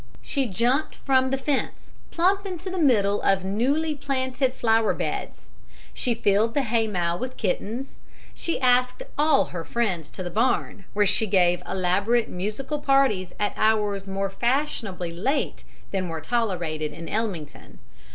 She 0.23 0.47
jumped 0.47 0.95
from 0.95 1.29
the 1.29 1.37
fence 1.37 1.91
plump 2.09 2.47
into 2.47 2.71
the 2.71 2.79
middle 2.79 3.21
of 3.21 3.45
newly 3.45 3.93
planted 3.93 4.55
flower 4.55 4.95
beds; 4.95 5.45
she 5.93 6.15
filled 6.15 6.55
the 6.55 6.63
haymow 6.63 7.17
with 7.19 7.37
kittens; 7.37 7.99
she 8.33 8.59
asked 8.59 9.03
all 9.15 9.45
her 9.53 9.63
friends 9.63 10.09
to 10.09 10.23
the 10.23 10.31
barn, 10.31 10.85
where 10.93 11.05
she 11.05 11.27
gave 11.27 11.61
elaborate 11.69 12.29
musical 12.29 12.79
parties 12.79 13.33
at 13.39 13.53
hours 13.55 14.07
more 14.07 14.31
fashionably 14.31 15.11
late 15.11 15.63
than 15.91 16.09
were 16.09 16.19
tolerated 16.19 16.91
in 16.93 17.07
Ellmington. 17.07 17.77